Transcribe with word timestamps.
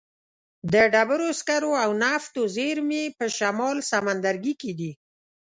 د 0.73 0.75
ډبرو 0.93 1.29
سکرو 1.39 1.71
او 1.83 1.89
نفتو 2.03 2.41
زیرمې 2.55 3.03
په 3.17 3.25
شمال 3.37 3.77
سمندرګي 3.91 4.53
کې 4.61 4.71
دي. 4.79 4.91